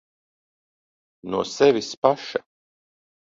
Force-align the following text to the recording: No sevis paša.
No 1.33 1.43
sevis 1.49 1.91
paša. 2.05 2.41